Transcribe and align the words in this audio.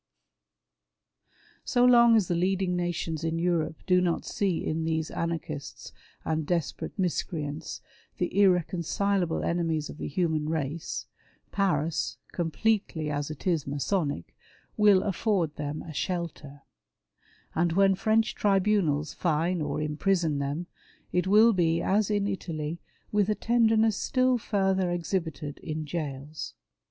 So 1.63 1.85
long 1.85 2.15
as 2.15 2.27
the 2.27 2.33
leadmg 2.33 2.69
nations 2.69 3.23
in 3.23 3.37
Europe 3.37 3.83
do 3.85 4.01
not 4.01 4.25
see 4.25 4.65
in 4.65 4.83
these 4.83 5.11
anarchists 5.11 5.91
and 6.25 6.43
desperate 6.47 6.97
miscreants 6.97 7.81
the 8.17 8.35
irreconcilable 8.41 9.43
enemies 9.43 9.91
of 9.91 9.99
the 9.99 10.07
human 10.07 10.49
race, 10.49 11.05
Paris, 11.51 12.17
completely 12.31 13.11
as 13.11 13.29
it 13.29 13.45
is 13.45 13.67
Masonic, 13.67 14.35
will 14.75 15.03
afford 15.03 15.55
them 15.55 15.83
a 15.83 15.93
shelter; 15.93 16.63
and 17.53 17.73
when 17.73 17.93
French 17.93 18.33
tribunals 18.33 19.13
fine 19.13 19.61
or 19.61 19.79
imprison 19.79 20.39
them, 20.39 20.65
it 21.11 21.27
will 21.27 21.53
be 21.53 21.79
as 21.79 22.09
in 22.09 22.25
Italy 22.27 22.79
with 23.11 23.29
a 23.29 23.35
tenderness 23.35 23.97
still 23.97 24.39
further 24.39 24.89
exhibited 24.89 25.59
in 25.59 25.83
gaols. 25.85 26.55